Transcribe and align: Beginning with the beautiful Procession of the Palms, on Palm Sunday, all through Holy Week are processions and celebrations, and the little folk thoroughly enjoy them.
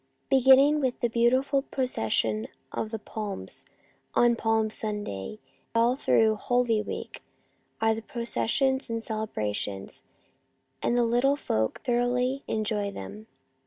Beginning 0.31 0.79
with 0.79 0.99
the 0.99 1.09
beautiful 1.11 1.61
Procession 1.61 2.47
of 2.71 2.89
the 2.89 2.97
Palms, 2.97 3.65
on 4.15 4.35
Palm 4.35 4.71
Sunday, 4.71 5.37
all 5.75 5.95
through 5.95 6.37
Holy 6.37 6.81
Week 6.81 7.21
are 7.79 8.01
processions 8.01 8.89
and 8.89 9.03
celebrations, 9.03 10.01
and 10.81 10.97
the 10.97 11.05
little 11.05 11.35
folk 11.35 11.81
thoroughly 11.83 12.43
enjoy 12.47 12.89
them. 12.89 13.27